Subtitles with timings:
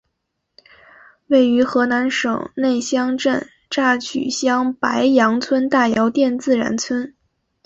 [1.27, 7.13] 位于河南省内乡县乍曲乡白杨村大窑店自然村。